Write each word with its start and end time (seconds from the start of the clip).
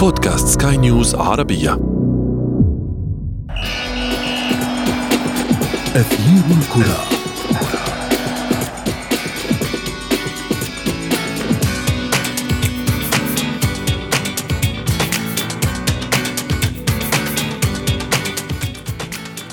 بودكاست 0.00 0.62
سكاي 0.62 0.76
نيوز 0.76 1.14
عربية. 1.14 1.72
أثير 5.96 6.42
الكرة. 6.50 7.04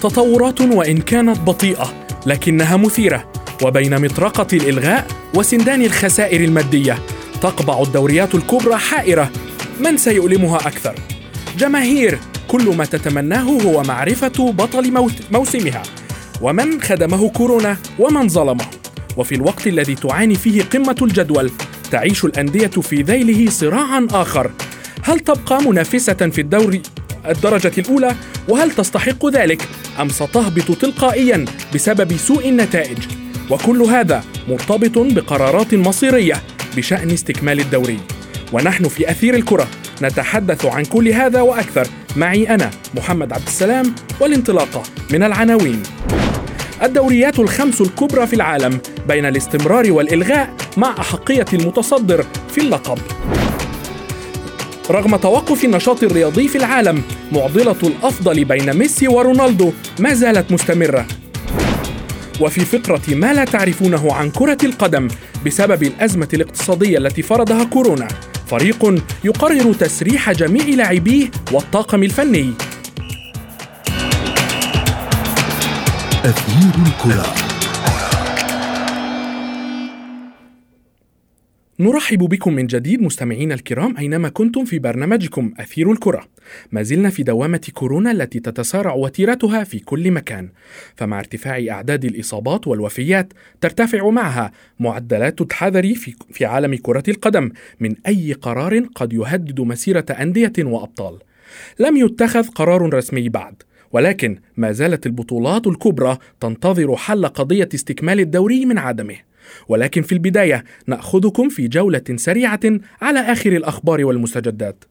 تطورات 0.01 0.61
وإن 0.61 0.97
كانت 0.97 1.39
بطيئة 1.39 1.93
لكنها 2.25 2.77
مثيرة. 2.77 3.31
وبين 3.63 4.01
مطرقة 4.01 4.47
الإلغاء 4.53 5.07
وسندان 5.35 5.81
الخسائر 5.81 6.43
المادية 6.43 6.97
تقبع 7.41 7.81
الدوريات 7.81 8.35
الكبرى 8.35 8.77
حائرة. 8.77 9.31
من 9.79 9.97
سيؤلمها 9.97 10.57
أكثر؟ 10.57 10.95
جماهير 11.57 12.19
كل 12.47 12.75
ما 12.75 12.85
تتمناه 12.85 13.41
هو 13.41 13.83
معرفة 13.83 14.51
بطل 14.51 15.11
موسمها. 15.31 15.83
ومن 16.41 16.81
خدمه 16.81 17.29
كورونا 17.29 17.77
ومن 17.99 18.27
ظلمه. 18.27 18.65
وفي 19.17 19.35
الوقت 19.35 19.67
الذي 19.67 19.95
تعاني 19.95 20.35
فيه 20.35 20.63
قمة 20.63 20.95
الجدول 21.01 21.51
تعيش 21.91 22.25
الأندية 22.25 22.67
في 22.67 23.01
ذيله 23.01 23.49
صراعا 23.49 24.07
آخر. 24.11 24.51
هل 25.03 25.19
تبقى 25.19 25.61
منافسة 25.61 26.13
في 26.13 26.41
الدوري 26.41 26.81
الدرجة 27.29 27.71
الأولى؟ 27.77 28.15
وهل 28.49 28.71
تستحق 28.71 29.25
ذلك؟ 29.25 29.67
أم 30.01 30.09
ستهبط 30.09 30.77
تلقائيا 30.81 31.45
بسبب 31.75 32.17
سوء 32.17 32.49
النتائج؟ 32.49 32.97
وكل 33.49 33.81
هذا 33.81 34.23
مرتبط 34.47 34.97
بقرارات 34.97 35.73
مصيرية 35.73 36.41
بشأن 36.77 37.11
استكمال 37.11 37.59
الدوري. 37.59 37.99
ونحن 38.53 38.87
في 38.87 39.11
أثير 39.11 39.35
الكرة. 39.35 39.67
نتحدث 40.01 40.65
عن 40.65 40.85
كل 40.85 41.07
هذا 41.07 41.41
وأكثر. 41.41 41.87
معي 42.15 42.49
أنا 42.49 42.71
محمد 42.95 43.33
عبد 43.33 43.47
السلام 43.47 43.95
والانطلاقة 44.19 44.83
من 45.11 45.23
العناوين. 45.23 45.83
الدوريات 46.83 47.39
الخمس 47.39 47.81
الكبرى 47.81 48.27
في 48.27 48.33
العالم 48.33 48.79
بين 49.07 49.25
الاستمرار 49.25 49.91
والإلغاء 49.91 50.53
مع 50.77 50.95
أحقية 50.99 51.45
المتصدر 51.53 52.25
في 52.49 52.61
اللقب. 52.61 52.97
رغم 54.91 55.15
توقف 55.15 55.65
النشاط 55.65 56.03
الرياضي 56.03 56.47
في 56.47 56.57
العالم 56.57 57.01
معضلة 57.31 57.75
الأفضل 57.83 58.45
بين 58.45 58.73
ميسي 58.73 59.07
ورونالدو 59.07 59.71
ما 59.99 60.13
زالت 60.13 60.51
مستمرة. 60.51 61.05
وفي 62.41 62.61
فقرة 62.61 63.15
ما 63.15 63.33
لا 63.33 63.45
تعرفونه 63.45 64.13
عن 64.13 64.29
كرة 64.29 64.57
القدم 64.63 65.07
بسبب 65.45 65.83
الأزمة 65.83 66.27
الاقتصادية 66.33 66.97
التي 66.97 67.21
فرضها 67.21 67.63
كورونا 67.63 68.07
فريق 68.47 69.03
يقرر 69.23 69.73
تسريح 69.73 70.31
جميع 70.31 70.65
لاعبيه 70.65 71.31
والطاقم 71.51 72.03
الفني. 72.03 72.53
أثير 76.25 76.73
الكرة. 76.87 77.46
نرحب 81.79 82.19
بكم 82.19 82.53
من 82.53 82.67
جديد 82.67 83.01
مستمعينا 83.01 83.53
الكرام 83.53 83.97
أينما 83.97 84.29
كنتم 84.29 84.65
في 84.65 84.79
برنامجكم 84.79 85.53
أثير 85.59 85.91
الكرة. 85.91 86.27
ما 86.71 86.83
زلنا 86.83 87.09
في 87.09 87.23
دوامة 87.23 87.67
كورونا 87.73 88.11
التي 88.11 88.39
تتسارع 88.39 88.93
وتيرتها 88.93 89.63
في 89.63 89.79
كل 89.79 90.11
مكان، 90.11 90.49
فمع 90.95 91.19
ارتفاع 91.19 91.65
أعداد 91.69 92.05
الإصابات 92.05 92.67
والوفيات 92.67 93.33
ترتفع 93.61 94.09
معها 94.09 94.51
معدلات 94.79 95.41
الحذر 95.41 95.93
في 95.93 96.15
في 96.31 96.45
عالم 96.45 96.75
كرة 96.75 97.03
القدم 97.07 97.51
من 97.79 97.95
أي 98.07 98.33
قرار 98.33 98.79
قد 98.95 99.13
يهدد 99.13 99.59
مسيرة 99.59 100.05
أندية 100.11 100.53
وأبطال. 100.59 101.19
لم 101.79 101.97
يتخذ 101.97 102.47
قرار 102.47 102.93
رسمي 102.93 103.29
بعد، 103.29 103.63
ولكن 103.91 104.39
ما 104.57 104.71
زالت 104.71 105.05
البطولات 105.05 105.67
الكبرى 105.67 106.17
تنتظر 106.39 106.95
حل 106.95 107.25
قضية 107.25 107.69
استكمال 107.73 108.19
الدوري 108.19 108.65
من 108.65 108.77
عدمه. 108.77 109.15
ولكن 109.67 110.01
في 110.01 110.11
البداية 110.11 110.63
نأخذكم 110.87 111.49
في 111.49 111.67
جولة 111.67 112.03
سريعة 112.15 112.59
على 113.01 113.19
آخر 113.19 113.51
الأخبار 113.51 114.05
والمستجدات. 114.05 114.83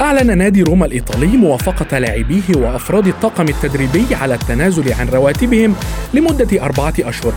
أعلن 0.00 0.38
نادي 0.38 0.62
روما 0.62 0.86
الإيطالي 0.86 1.36
موافقة 1.36 1.98
لاعبيه 1.98 2.42
وأفراد 2.56 3.06
الطاقم 3.06 3.48
التدريبي 3.48 4.14
على 4.14 4.34
التنازل 4.34 4.92
عن 4.92 5.08
رواتبهم 5.08 5.74
لمدة 6.14 6.62
أربعة 6.64 6.94
أشهر 7.00 7.34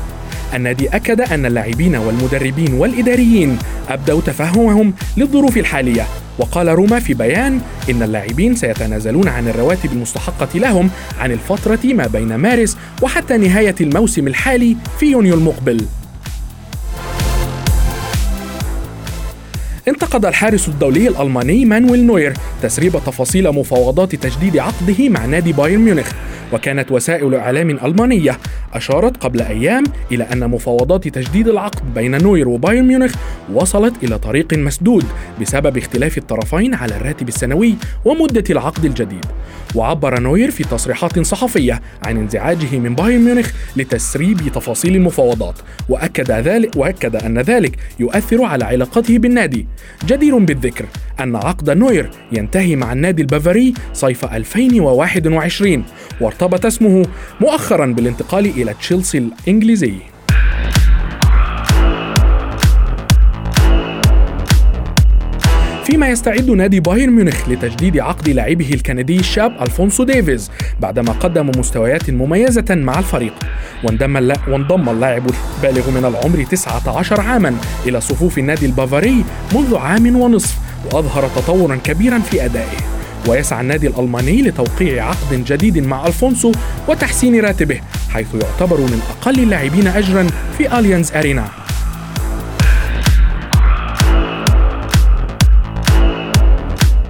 النادي 0.53 0.87
أكد 0.87 1.21
أن 1.21 1.45
اللاعبين 1.45 1.95
والمدربين 1.95 2.73
والإداريين 2.73 3.57
أبدوا 3.89 4.21
تفهمهم 4.21 4.93
للظروف 5.17 5.57
الحالية. 5.57 6.05
وقال 6.39 6.67
روما 6.67 6.99
في 6.99 7.13
بيان 7.13 7.61
إن 7.89 8.03
اللاعبين 8.03 8.55
سيتنازلون 8.55 9.27
عن 9.27 9.47
الرواتب 9.47 9.91
المستحقة 9.93 10.59
لهم 10.59 10.89
عن 11.19 11.31
الفترة 11.31 11.79
ما 11.83 12.07
بين 12.07 12.35
مارس 12.35 12.77
وحتى 13.01 13.37
نهاية 13.37 13.75
الموسم 13.81 14.27
الحالي 14.27 14.77
في 14.99 15.05
يونيو 15.05 15.35
المقبل. 15.35 15.85
انتقد 19.87 20.25
الحارس 20.25 20.67
الدولي 20.67 21.07
الألماني 21.07 21.65
مانويل 21.65 22.05
نوير 22.05 22.33
تسريب 22.61 22.91
تفاصيل 22.91 23.51
مفاوضات 23.51 24.15
تجديد 24.15 24.57
عقده 24.57 25.09
مع 25.09 25.25
نادي 25.25 25.53
بايرن 25.53 25.81
ميونخ. 25.81 26.11
وكانت 26.53 26.91
وسائل 26.91 27.35
إعلام 27.35 27.69
ألمانية 27.69 28.37
أشارت 28.73 29.17
قبل 29.17 29.41
أيام 29.41 29.83
إلى 30.11 30.23
أن 30.23 30.49
مفاوضات 30.49 31.07
تجديد 31.07 31.47
العقد 31.47 31.93
بين 31.93 32.23
نوير 32.23 32.49
وبايرن 32.49 32.87
ميونخ 32.87 33.15
وصلت 33.53 34.03
إلى 34.03 34.19
طريق 34.19 34.53
مسدود 34.53 35.05
بسبب 35.41 35.77
اختلاف 35.77 36.17
الطرفين 36.17 36.73
على 36.73 36.95
الراتب 36.95 37.27
السنوي 37.27 37.75
ومدة 38.05 38.43
العقد 38.49 38.85
الجديد. 38.85 39.25
وعبر 39.75 40.19
نوير 40.19 40.51
في 40.51 40.63
تصريحات 40.63 41.19
صحفية 41.19 41.81
عن 42.05 42.17
انزعاجه 42.17 42.77
من 42.77 42.95
بايرن 42.95 43.21
ميونخ 43.21 43.51
لتسريب 43.75 44.37
تفاصيل 44.37 44.95
المفاوضات 44.95 45.55
وأكد 45.89 46.31
ذلك 46.31 46.75
وأكد 46.75 47.15
أن 47.15 47.39
ذلك 47.39 47.77
يؤثر 47.99 48.43
على 48.43 48.65
علاقته 48.65 49.17
بالنادي. 49.17 49.67
جدير 50.05 50.37
بالذكر 50.37 50.85
أن 51.19 51.35
عقد 51.35 51.69
نوير 51.69 52.09
ينتهي 52.31 52.75
مع 52.75 52.93
النادي 52.93 53.21
البافاري 53.21 53.73
صيف 53.93 54.25
2021 54.25 55.83
وارتبط 56.21 56.36
اسمه 56.43 57.05
مؤخرا 57.41 57.85
بالانتقال 57.85 58.45
إلى 58.45 58.73
تشيلسي 58.73 59.17
الإنجليزي 59.17 59.93
فيما 65.85 66.09
يستعد 66.09 66.49
نادي 66.49 66.79
بايرن 66.79 67.09
ميونخ 67.09 67.49
لتجديد 67.49 67.99
عقد 67.99 68.29
لاعبه 68.29 68.73
الكندي 68.73 69.19
الشاب 69.19 69.61
ألفونسو 69.61 70.03
ديفيز 70.03 70.51
بعدما 70.79 71.11
قدم 71.11 71.51
مستويات 71.59 72.09
مميزة 72.09 72.65
مع 72.69 72.99
الفريق 72.99 73.33
وانضم. 73.83 74.31
وانضم 74.47 74.89
اللاعب 74.89 75.23
البالغ 75.25 75.91
من 75.91 76.05
العمر 76.05 76.43
19 76.43 77.21
عاما 77.21 77.55
إلى 77.85 78.01
صفوف 78.01 78.37
النادي 78.37 78.65
البافاري 78.65 79.23
منذ 79.55 79.77
عام 79.77 80.15
ونصف 80.15 80.57
وأظهر 80.85 81.27
تطورا 81.27 81.75
كبيرا 81.75 82.19
في 82.19 82.45
أدائه 82.45 82.96
ويسعى 83.27 83.61
النادي 83.61 83.87
الألماني 83.87 84.41
لتوقيع 84.41 85.05
عقد 85.05 85.45
جديد 85.47 85.77
مع 85.77 86.07
ألفونسو 86.07 86.51
وتحسين 86.87 87.45
راتبه 87.45 87.81
حيث 88.09 88.27
يعتبر 88.33 88.79
من 88.79 89.01
أقل 89.09 89.39
اللاعبين 89.39 89.87
أجرا 89.87 90.27
في 90.57 90.79
أليانز 90.79 91.11
أرينا. 91.11 91.47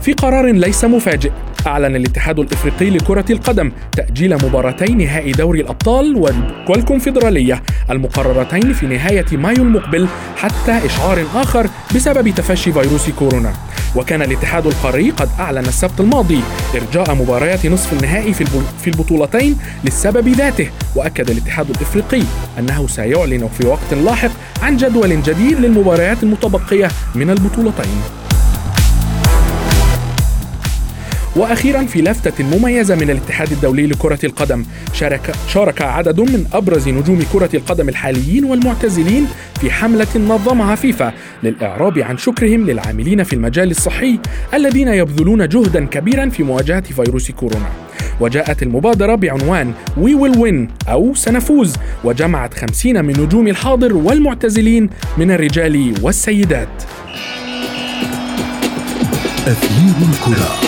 في 0.01 0.13
قرار 0.13 0.51
ليس 0.51 0.85
مفاجئ 0.85 1.31
أعلن 1.68 1.95
الاتحاد 1.95 2.40
الإفريقي 2.40 2.90
لكرة 2.90 3.25
القدم 3.29 3.72
تأجيل 3.91 4.33
مباراتي 4.36 4.94
نهائي 4.94 5.31
دوري 5.31 5.62
الأبطال 5.62 6.15
وال- 6.15 6.65
والكونفدرالية 6.69 7.63
المقررتين 7.92 8.74
في 8.74 8.86
نهاية 8.88 9.25
مايو 9.31 9.63
المقبل 9.63 10.07
حتى 10.38 10.80
إشعار 10.86 11.24
آخر 11.36 11.68
بسبب 11.95 12.30
تفشي 12.30 12.71
فيروس 12.71 13.09
كورونا. 13.09 13.54
وكان 13.95 14.21
الاتحاد 14.21 14.68
القاري 14.68 15.09
قد 15.12 15.30
أعلن 15.39 15.57
السبت 15.65 16.00
الماضي 16.00 16.42
إرجاء 16.75 17.15
مباريات 17.15 17.65
نصف 17.65 17.94
النهائي 17.94 18.33
في 18.81 18.88
البطولتين 18.88 19.57
للسبب 19.83 20.27
ذاته 20.27 20.69
وأكد 20.95 21.30
الاتحاد 21.30 21.69
الإفريقي 21.69 22.21
أنه 22.60 22.88
سيعلن 22.88 23.50
في 23.57 23.68
وقت 23.68 23.94
لاحق 23.94 24.31
عن 24.62 24.77
جدول 24.77 25.21
جديد 25.24 25.60
للمباريات 25.60 26.24
المتبقية 26.24 26.88
من 27.15 27.30
البطولتين. 27.30 28.01
وأخيرا 31.38 31.86
في 31.86 32.01
لفتة 32.01 32.44
مميزة 32.44 32.95
من 32.95 33.10
الاتحاد 33.10 33.51
الدولي 33.51 33.88
لكرة 33.88 34.19
القدم 34.24 34.66
شارك 34.94 35.36
شارك 35.48 35.81
عدد 35.81 36.19
من 36.19 36.45
أبرز 36.54 36.89
نجوم 36.89 37.24
كرة 37.34 37.50
القدم 37.54 37.89
الحاليين 37.89 38.45
والمعتزلين 38.45 39.28
في 39.62 39.72
حملة 39.72 40.07
نظمها 40.16 40.75
فيفا 40.75 41.13
للإعراب 41.44 42.00
عن 42.00 42.18
شكرهم 42.18 42.66
للعاملين 42.66 43.24
في 43.24 43.34
المجال 43.34 43.72
الصحي 43.72 44.19
الذين 44.54 44.88
يبذلون 44.88 45.48
جهدا 45.48 45.86
كبيرا 45.86 46.30
في 46.30 46.44
مواجهة 46.44 46.81
فيروس 46.81 47.31
كورونا. 47.31 47.69
وجاءت 48.19 48.63
المبادرة 48.63 49.16
بعنوان 49.16 49.74
We 49.98 50.10
Will 50.10 50.38
Win 50.38 50.89
أو 50.89 51.16
سنفوز 51.16 51.75
وجمعت 52.04 52.54
خمسين 52.54 53.06
من 53.06 53.19
نجوم 53.19 53.48
الحاضر 53.48 53.94
والمعتزلين 53.94 54.89
من 55.18 55.31
الرجال 55.31 55.94
والسيدات. 56.01 56.84
أثير 59.48 59.94
الكرة. 60.10 60.66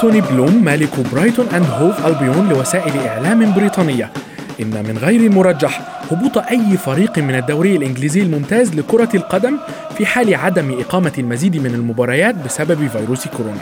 توني 0.00 0.20
بلوم 0.20 0.64
مالك 0.64 1.00
برايتون 1.12 1.46
أند 1.48 1.66
هوف 1.66 2.06
ألبيون 2.06 2.48
لوسائل 2.48 3.06
إعلام 3.06 3.52
بريطانية. 3.52 4.10
إن 4.60 4.84
من 4.88 4.98
غير 4.98 5.20
المرجح 5.20 5.80
هبوط 6.10 6.38
أي 6.38 6.76
فريق 6.76 7.18
من 7.18 7.34
الدوري 7.34 7.76
الإنجليزي 7.76 8.22
الممتاز 8.22 8.74
لكرة 8.74 9.08
القدم 9.14 9.56
في 9.96 10.06
حال 10.06 10.34
عدم 10.34 10.80
إقامة 10.80 11.12
المزيد 11.18 11.56
من 11.56 11.74
المباريات 11.74 12.34
بسبب 12.44 12.88
فيروس 12.88 13.28
كورونا. 13.28 13.60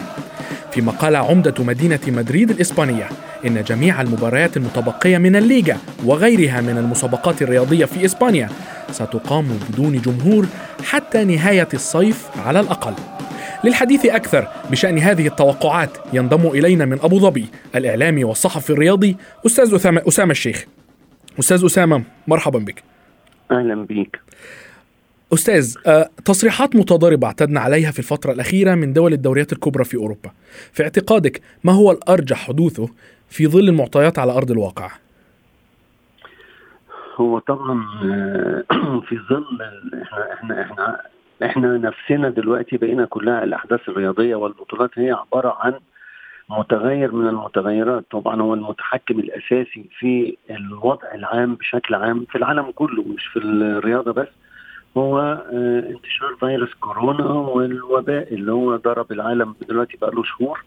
فيما 0.73 0.93
قال 0.93 1.17
عمدة 1.17 1.65
مدينة 1.65 2.00
مدريد 2.06 2.50
الإسبانية 2.50 3.09
إن 3.47 3.62
جميع 3.62 4.00
المباريات 4.00 4.56
المتبقية 4.56 5.19
من 5.19 5.37
الليغا 5.37 5.77
وغيرها 6.05 6.61
من 6.61 6.79
المسابقات 6.79 7.43
الرياضية 7.43 7.85
في 7.85 8.05
إسبانيا 8.05 8.49
ستقام 8.93 9.59
بدون 9.71 10.03
جمهور 10.03 10.47
حتى 10.85 11.25
نهاية 11.25 11.69
الصيف 11.75 12.27
على 12.47 12.61
الأقل. 12.61 12.94
للحديث 13.64 14.06
أكثر 14.06 14.49
بشأن 14.70 14.99
هذه 14.99 15.26
التوقعات 15.26 15.91
ينضم 16.12 16.47
إلينا 16.47 16.85
من 16.85 16.99
أبو 17.03 17.19
ظبي 17.19 17.47
الإعلامي 17.75 18.25
والصحفي 18.25 18.70
الرياضي 18.70 19.17
أستاذ 19.47 19.75
أسامة, 19.75 20.03
أسامة 20.08 20.31
الشيخ. 20.31 20.64
أستاذ 21.38 21.64
أسامة 21.64 22.03
مرحبا 22.29 22.58
بك. 22.58 22.82
أهلا 23.50 23.87
بك 23.91 24.20
أستاذ 25.32 25.76
آه، 25.87 26.08
تصريحات 26.25 26.76
متضاربة 26.76 27.26
اعتدنا 27.26 27.61
عليها 27.61 27.91
في 27.91 27.99
الفترة 27.99 28.32
الأخيرة 28.32 28.75
من 28.75 28.93
دول 28.93 29.12
الدوريات 29.12 29.53
الكبرى 29.53 29.85
في 29.85 29.97
أوروبا. 29.97 30.31
في 30.73 30.82
اعتقادك 30.82 31.41
ما 31.64 31.73
هو 31.73 31.91
الأرجح 31.91 32.47
حدوثه 32.47 32.88
في 33.29 33.47
ظل 33.47 33.69
المعطيات 33.69 34.19
على 34.19 34.32
أرض 34.32 34.50
الواقع؟ 34.50 34.91
هو 37.17 37.38
طبعا 37.38 37.85
آه، 38.05 38.64
في 39.09 39.19
ظل 39.31 39.62
إحنا 40.02 40.32
إحنا 40.35 40.62
إحنا 40.62 41.00
إحنا 41.44 41.79
نفسنا 41.79 42.29
دلوقتي 42.31 42.77
بقينا 42.77 43.05
كلها 43.05 43.44
الأحداث 43.44 43.88
الرياضية 43.88 44.35
والبطولات 44.37 44.91
هي 44.99 45.11
عبارة 45.12 45.56
عن 45.61 45.75
متغير 46.50 47.12
من 47.12 47.29
المتغيرات. 47.29 48.05
طبعا 48.11 48.43
هو 48.43 48.55
المتحكم 48.55 49.19
الأساسي 49.19 49.85
في 49.99 50.37
الوضع 50.50 51.15
العام 51.15 51.55
بشكل 51.55 51.94
عام 51.94 52.25
في 52.31 52.38
العالم 52.38 52.71
كله 52.71 53.03
مش 53.03 53.27
في 53.27 53.38
الرياضة 53.38 54.12
بس. 54.12 54.29
هو 54.97 55.19
آه، 55.53 55.91
انتشار 55.91 56.35
فيروس 56.41 56.75
كورونا 56.75 57.25
والوباء 57.25 58.35
اللي 58.35 58.53
هو 58.53 58.77
ضرب 58.77 59.12
العالم 59.12 59.55
دلوقتي 59.69 59.97
بقى 59.97 60.11
له 60.11 60.23
شهور. 60.23 60.65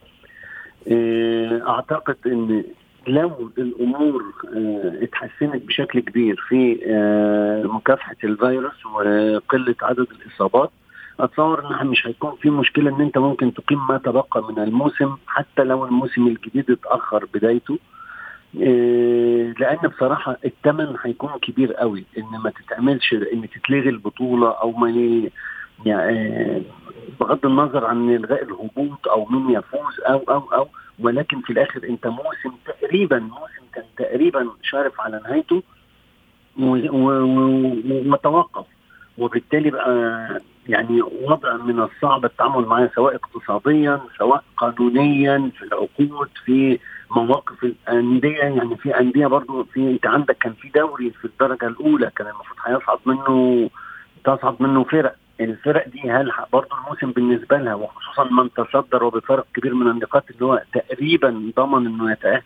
آه، 0.92 1.62
أعتقد 1.68 2.18
إن 2.26 2.64
لو 3.10 3.52
الأمور 3.58 4.24
آه، 4.56 5.04
اتحسنت 5.04 5.66
بشكل 5.68 6.00
كبير 6.00 6.46
في 6.50 6.80
آه، 6.88 7.64
مكافحة 7.64 8.16
الفيروس 8.24 8.86
وقلة 8.86 9.76
عدد 9.82 10.08
الإصابات. 10.12 10.72
أتصور 11.20 11.82
ان 11.82 11.88
مش 11.88 12.08
هيكون 12.08 12.36
في 12.42 12.50
مشكلة 12.50 12.96
إن 12.96 13.02
أنت 13.02 13.18
ممكن 13.18 13.54
تقيم 13.54 13.88
ما 13.88 13.98
تبقى 13.98 14.44
من 14.50 14.60
الموسم 14.64 15.16
حتى 15.28 15.64
لو 15.64 15.86
الموسم 15.86 16.28
الجديد 16.28 16.72
اتأخر 16.72 17.26
بدايته. 17.34 17.80
آه، 18.62 19.54
لأن 19.60 19.88
بصراحة 19.88 20.38
الثمن 20.46 20.96
هيكون 21.04 21.32
كبير 21.42 21.74
قوي. 21.74 22.06
إن 22.18 22.40
ما 22.44 22.50
تتعملش 22.50 23.14
إن 23.14 23.48
تتلغي 23.50 23.90
البطولة 23.90 24.50
أو 24.50 24.72
ما 24.72 24.90
يعني 25.86 26.64
بغض 27.20 27.46
النظر 27.46 27.86
عن 27.86 28.16
إلغاء 28.16 28.44
الهبوط 28.44 29.08
أو 29.08 29.26
مين 29.26 29.50
يفوز 29.56 30.00
أو 30.08 30.20
أو 30.30 30.54
أو 30.54 30.68
ولكن 31.00 31.42
في 31.42 31.50
الآخر 31.54 31.84
أنت 31.90 32.08
موسم 32.08 32.52
تقريبا 32.66 33.20
موسم 33.20 33.64
كان 33.74 33.84
تقريبا 33.98 34.50
شارف 34.64 35.02
على 35.02 35.22
نهايته 35.26 35.64
ومتوقف. 36.60 38.66
وبالتالي 39.18 39.70
بقى 39.70 40.42
يعني 40.68 41.02
وضع 41.02 41.58
من 41.58 41.80
الصعب 41.80 42.26
التعامل 42.26 42.66
معاه 42.66 42.90
سواء 42.96 43.16
اقتصاديا 43.16 44.00
سواء 44.18 44.44
قانونيا 44.58 45.52
في 45.58 45.64
العقود 45.66 46.30
في 46.46 46.80
مواقف 47.12 47.64
الأندية. 47.64 48.38
يعني 48.38 48.76
في 48.78 49.00
أندية 49.00 49.28
برضو 49.28 49.64
في 49.64 49.92
أنت 49.92 50.08
عندك 50.08 50.38
كان 50.38 50.54
في 50.54 50.70
دوري 50.70 51.10
في 51.12 51.26
الدرجة 51.26 51.68
الأولى 51.68 52.12
كان 52.16 52.28
المفروض 52.28 52.58
هيصعد 52.66 53.00
منه 53.06 53.70
تصعد 54.24 54.56
منه 54.60 54.84
فرق. 54.84 55.16
الفرق 55.40 55.88
دي 55.88 56.12
هل 56.12 56.32
برضه 56.54 56.78
الموسم 56.78 57.12
بالنسبة 57.12 57.58
لها 57.58 57.76
وخصوصا 57.76 58.24
من 58.24 58.54
تصدر 58.54 59.04
وبفرق 59.04 59.46
كبير 59.56 59.74
من 59.74 59.88
النقاط 59.92 60.24
اللي 60.32 60.46
هو 60.46 60.62
تقريبا 60.74 61.52
ضمن 61.58 61.86
إنه 61.88 62.12
يتأهل. 62.12 62.42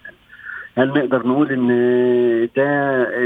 هل 0.77 0.87
نقدر 0.87 1.27
نقول 1.27 1.51
إن 1.51 1.67
ده 2.55 2.63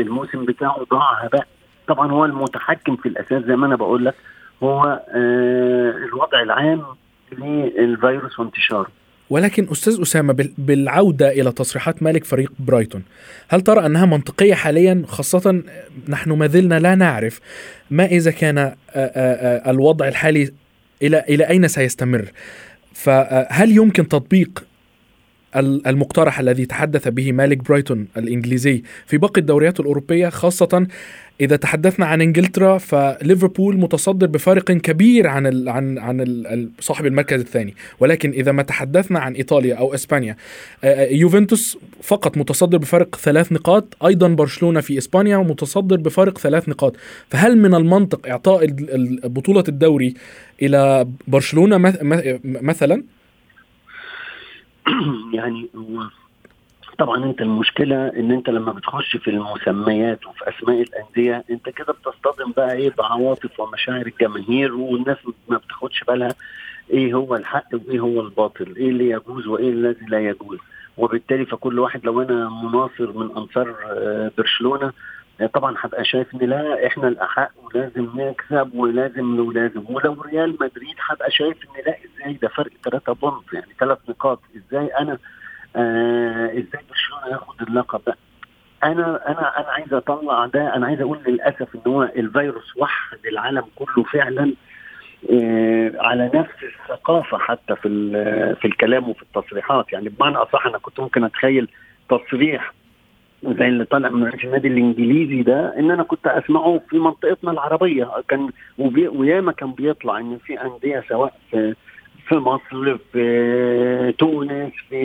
الموسم 0.02 0.46
بتاعه 0.46 0.86
ضاع 0.92 1.14
هباء 1.26 1.48
طبعا 1.88 2.12
هو 2.12 2.26
المتحكم 2.26 2.96
في 2.96 3.10
الأساس 3.10 3.44
زي 3.44 3.56
ما 3.56 3.68
أنا 3.68 3.76
بقول 3.76 4.06
لك 4.06 4.16
هو 4.64 5.02
آه 5.10 5.92
الوضع 5.92 6.42
العام 6.42 6.84
للفيروس 7.32 8.40
وانتشاره. 8.40 8.88
ولكن 9.30 9.68
أستاذ 9.72 10.02
أسامة 10.02 10.50
بالعودة 10.58 11.32
إلى 11.32 11.52
تصريحات 11.52 12.04
مالك 12.04 12.26
فريق 12.26 12.52
برايتون 12.60 13.04
هل 13.48 13.62
ترى 13.62 13.86
أنها 13.86 14.06
منطقية 14.06 14.54
حاليا؟ 14.54 15.04
خاصة 15.08 15.64
نحن 16.08 16.32
ما 16.32 16.48
زلنا 16.48 16.80
لا 16.80 16.96
نعرف 16.96 17.40
ما 17.92 18.06
إذا 18.06 18.32
كان 18.32 18.76
الوضع 19.68 20.08
الحالي 20.08 20.54
إلى 21.04 21.24
إلى 21.30 21.50
أين 21.50 21.68
سيستمر؟ 21.68 22.32
فهل 22.94 23.72
يمكن 23.72 24.08
تطبيق 24.08 24.66
المقترح 25.88 26.40
الذي 26.40 26.66
تحدث 26.66 27.08
به 27.08 27.32
مالك 27.32 27.58
برايتون 27.58 28.08
الإنجليزي 28.18 28.84
في 29.06 29.18
باقي 29.18 29.42
الدوريات 29.42 29.80
الأوروبية 29.80 30.30
خاصة 30.30 30.88
إذا 31.42 31.56
تحدثنا 31.56 32.06
عن 32.06 32.22
إنجلترا 32.22 32.78
فليفربول 32.78 33.78
متصدر 33.78 34.28
بفارق 34.28 34.72
كبير 34.72 35.28
عن 35.28 35.48
ال 35.48 35.70
عن 35.70 35.98
عن 35.98 36.70
صاحب 36.80 37.06
المركز 37.06 37.40
الثاني. 37.40 37.76
ولكن 38.00 38.30
إذا 38.30 38.52
ما 38.52 38.64
تحدثنا 38.64 39.20
عن 39.20 39.34
إيطاليا 39.34 39.76
أو 39.76 39.94
إسبانيا 39.94 40.36
آه، 40.84 40.88
آه، 40.88 41.12
يوفنتوس 41.12 41.78
فقط 42.04 42.38
متصدر 42.38 42.78
بفارق 42.78 43.16
ثلاث 43.16 43.52
نقاط 43.52 43.98
أيضا 44.06 44.28
برشلونة 44.28 44.82
في 44.82 44.98
إسبانيا 44.98 45.38
متصدر 45.38 45.96
بفارق 45.96 46.38
ثلاث 46.38 46.70
نقاط. 46.70 46.96
فهل 47.30 47.58
من 47.58 47.76
المنطق 47.76 48.28
إعطاء 48.28 48.68
بطولة 49.24 49.64
الدوري 49.68 50.14
إلى 50.62 51.08
برشلونة 51.28 51.78
مثلا؟ 52.44 53.04
يعني 55.34 55.70
طبعا 57.00 57.26
أنت 57.26 57.42
المشكلة 57.42 58.08
إن 58.08 58.32
أنت 58.32 58.50
لما 58.50 58.72
بتخش 58.72 59.18
في 59.18 59.30
المسميات 59.30 60.28
وفي 60.28 60.50
أسماء 60.50 60.82
الأندية 60.82 61.44
أنت 61.50 61.70
كده 61.70 61.94
بتصطدم 61.94 62.52
بقى 62.58 62.74
إيه 62.74 62.92
بعواطف 62.98 63.60
ومشاعر 63.60 64.06
الجماهير 64.06 64.76
والناس 64.76 65.18
ما 65.50 65.58
بتاخدش 65.58 66.04
بالها 66.04 66.36
إيه 66.90 67.14
هو 67.14 67.36
الحق 67.36 67.68
وإيه 67.74 68.00
هو 68.00 68.22
الباطل 68.22 68.74
إيه 68.78 68.90
اللي 68.90 69.10
يجوز 69.10 69.48
وإيه 69.48 69.70
الذي 69.70 70.06
لا 70.06 70.20
يجوز. 70.20 70.58
وبالتالي 70.98 71.46
فكل 71.46 71.80
واحد 71.80 72.06
لو 72.06 72.22
أنا 72.22 72.50
مناصر 72.64 73.12
من 73.18 73.32
أنصار 73.38 73.76
آه، 73.92 74.32
برشلونة 74.38 74.92
آه، 75.42 75.46
طبعا 75.46 75.76
هبقى 75.80 76.06
شايف 76.06 76.36
إن 76.36 76.50
لا 76.50 76.88
إحنا 76.88 77.08
الأحق 77.08 77.52
ولازم 77.64 78.08
نكسب 78.16 78.72
ولازم 78.76 79.40
ولازم 79.40 79.84
ولو 79.90 80.22
ريال 80.22 80.50
مدريد 80.62 80.96
هبقى 81.10 81.32
شايف 81.32 81.58
إن 81.64 81.84
لا 81.86 81.96
إزاي 82.06 82.34
ده 82.34 82.48
فرق 82.48 82.72
3 82.92 83.14
بونت 83.14 83.54
يعني 83.54 83.68
ثلاث 83.80 83.98
نقاط 84.10 84.40
إزاي 84.58 84.86
أنا 84.88 85.18
إزاي 85.76 86.82
برشلونة 86.90 87.28
ياخد 87.32 87.62
اللقب 87.62 88.02
ده؟ 88.08 88.16
أنا 88.84 89.30
أنا 89.32 89.60
أنا 89.60 89.68
عايز 89.68 89.94
أطلع 89.94 90.46
ده 90.46 90.76
أنا 90.76 90.86
عايز 90.88 91.02
أقول 91.02 91.20
للأسف 91.28 91.76
إن 91.76 91.82
هو 91.92 92.04
الفيروس 92.04 92.78
وحد 92.78 93.18
العالم 93.32 93.64
كله 93.76 94.04
فعلا 94.04 94.54
آه 95.32 95.92
على 96.00 96.32
نفس 96.34 96.54
الثقافة 96.64 97.38
حتى 97.38 97.76
في 97.76 97.90
في 98.62 98.66
الكلام 98.66 99.10
وفي 99.10 99.22
التصريحات. 99.22 99.94
يعني 99.94 100.10
بمعنى 100.10 100.36
أصح 100.36 100.66
أنا 100.68 100.78
كنت 100.78 101.00
ممكن 101.00 101.24
أتخيل 101.24 101.68
تصريح 102.10 102.74
زي 103.44 103.68
اللي 103.68 103.86
طالع 103.86 104.10
من 104.10 104.28
النادي 104.44 104.68
الإنجليزي 104.68 105.42
ده 105.44 105.80
إن 105.80 105.92
أنا 105.92 106.04
كنت 106.04 106.28
أسمعه 106.28 106.82
في 106.90 107.00
منطقتنا 107.00 107.52
العربية. 107.52 108.10
كان 108.28 108.50
وياما 109.10 109.52
كان 109.52 109.72
بيطلع 109.72 110.18
إن 110.18 110.38
في 110.46 110.62
أندية 110.62 111.04
سواء 111.10 111.34
في 111.52 111.76
في 112.28 112.36
مصر 112.36 112.98
في 113.14 114.14
تونس 114.18 114.74
في 114.90 114.96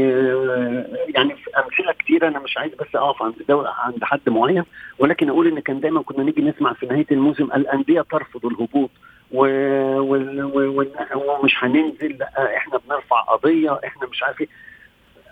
يعني 1.15 1.35
في 1.37 1.51
أمثلة 1.59 1.93
كثيره 1.99 2.29
أنا 2.29 2.39
مش 2.39 2.59
عايز 2.59 2.73
بس 2.75 2.87
أقف 2.95 3.23
عند 3.23 3.35
عند 3.79 4.05
حد 4.05 4.21
معين 4.29 4.65
ولكن 4.99 5.29
أقول 5.29 5.47
إن 5.47 5.61
كان 5.61 5.81
دايما 5.81 6.03
كنا 6.03 6.25
نيجي 6.25 6.43
نسمع 6.43 6.73
في 6.73 6.87
نهاية 6.87 7.07
الموسم 7.11 7.45
الأندية 7.45 8.01
ترفض 8.01 8.47
الهبوط 8.47 8.91
ومش 11.15 11.55
هننزل 11.65 12.23
إحنا 12.57 12.79
بنرفع 12.87 13.21
قضية 13.21 13.81
إحنا 13.85 14.07
مش 14.07 14.23
عارف 14.23 14.41
إيه. 14.41 14.49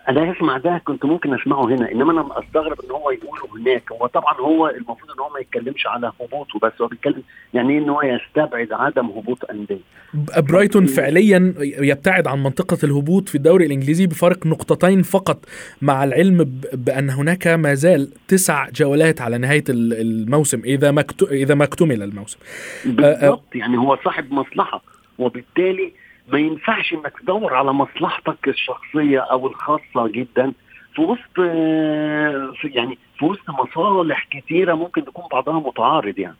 أنا 0.09 0.33
اسمع 0.33 0.59
ده 0.59 0.83
كنت 0.85 1.05
ممكن 1.05 1.35
أسمعه 1.35 1.65
هنا 1.65 1.93
إنما 1.93 2.13
أنا 2.13 2.39
استغرب 2.39 2.81
إن 2.85 2.91
هو 2.91 3.11
يقوله 3.11 3.43
هناك. 3.57 3.93
هو 3.93 4.07
طبعا 4.07 4.35
هو 4.41 4.69
المفروض 4.69 5.11
إن 5.11 5.21
هو 5.21 5.29
ما 5.29 5.41
يتكلمش 5.41 5.87
على 5.87 6.13
هبوطه 6.21 6.59
بس 6.63 6.73
هو 6.81 6.87
بيتكلم 6.87 7.23
يعني 7.55 7.73
إيه 7.73 7.79
إن 7.79 7.89
هو 7.89 8.03
يستبعد 8.03 8.73
عدم 8.73 9.07
هبوط 9.07 9.51
أندية. 9.51 9.81
برايتون 10.39 10.87
فعليا 10.87 11.55
يبتعد 11.61 12.27
عن 12.27 12.43
منطقة 12.43 12.79
الهبوط 12.85 13.29
في 13.29 13.35
الدوري 13.35 13.67
الإنجليزي 13.67 14.07
بفارق 14.07 14.47
نقطتين 14.47 15.03
فقط 15.03 15.45
مع 15.83 16.05
العلم 16.05 16.61
بأن 16.73 17.11
هناك 17.11 17.47
ما 17.47 17.75
زال 17.75 18.13
تسع 18.29 18.69
جولات 18.69 19.21
على 19.21 19.39
نهاية 19.39 19.65
الموسم 19.69 20.61
إذا 20.65 20.91
ما 20.91 21.05
إذا 21.31 21.55
ما 21.55 21.65
اكتمل 21.65 22.03
الموسم. 22.03 22.39
بالضبط 22.85 23.55
يعني 23.55 23.79
هو 23.79 23.99
صاحب 24.05 24.33
مصلحة 24.33 24.83
وبالتالي 25.19 25.93
ما 26.29 26.39
ينفعش 26.39 26.93
إنك 26.93 27.13
تدور 27.23 27.55
على 27.55 27.73
مصلحتك 27.73 28.49
الشخصية 28.49 29.21
أو 29.21 29.47
الخاصة 29.47 30.09
جدا. 30.09 30.53
في 30.95 31.01
وسط 31.01 31.39
يعني 32.65 32.99
في 33.19 33.25
وسط 33.25 33.51
مصالح 33.51 34.29
كثيره 34.31 34.75
ممكن 34.75 35.05
تكون 35.05 35.25
بعضها 35.33 35.61
متعارض 35.61 36.19
يعني. 36.19 36.37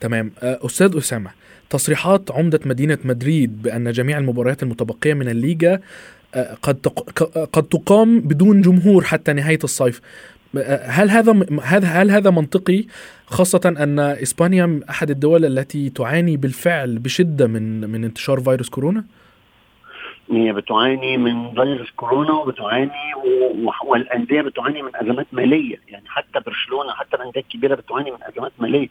تمام. 0.00 0.32
أستاذ 0.42 0.96
أسامة 0.96 1.30
تصريحات 1.70 2.30
عمدة 2.30 2.60
مدينة 2.66 2.98
مدريد 3.04 3.62
بأن 3.62 3.92
جميع 3.92 4.18
المباريات 4.18 4.62
المتبقية 4.62 5.14
من 5.14 5.28
الليغا 5.28 5.80
قد 6.62 6.86
قد 7.52 7.62
تقام 7.62 8.20
بدون 8.20 8.60
جمهور 8.60 9.04
حتى 9.04 9.32
نهاية 9.32 9.58
الصيف. 9.64 10.00
هل 10.84 11.10
هذا 11.10 11.46
هذا 11.62 11.88
هل 11.88 12.10
هذا 12.10 12.30
منطقي؟ 12.30 12.84
خاصة 13.26 13.60
أن 13.66 13.98
إسبانيا 13.98 14.80
أحد 14.90 15.10
الدول 15.10 15.44
التي 15.44 15.90
تعاني 15.90 16.36
بالفعل 16.36 16.98
بشدة 16.98 17.46
من 17.46 17.90
من 17.90 18.04
انتشار 18.04 18.40
فيروس 18.40 18.68
كورونا؟ 18.68 19.04
هي 20.30 20.52
بتعاني 20.52 21.16
من 21.16 21.50
فيروس 21.54 21.90
كورونا 21.90 22.32
وبتعاني 22.32 22.90
والأندية 23.84 24.40
بتعاني 24.42 24.82
من 24.82 24.90
أزمات 24.96 25.26
مالية. 25.32 25.76
يعني 25.88 26.04
حتى 26.08 26.40
برشلونة 26.46 26.92
حتى 26.92 27.16
الأندية 27.16 27.40
الكبيرة 27.40 27.74
بتعاني 27.74 28.10
من 28.10 28.18
أزمات 28.22 28.52
مالية. 28.58 28.88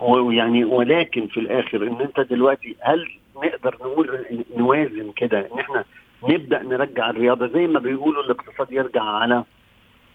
ويعني 0.00 0.64
ولكن 0.64 1.26
في 1.26 1.40
الآخر 1.40 1.82
إن 1.82 2.00
أنت 2.00 2.20
دلوقتي 2.20 2.76
هل 2.80 3.08
نقدر 3.36 3.74
نقول 3.80 4.24
نوازن 4.56 5.12
كده 5.16 5.48
إن 5.52 5.58
إحنا 5.60 5.84
نبدأ 6.28 6.62
نرجع 6.62 7.10
الرياضة 7.10 7.46
زي 7.46 7.66
ما 7.66 7.80
بيقولوا 7.80 8.22
الاقتصاد 8.22 8.72
يرجع 8.72 9.02
على 9.02 9.44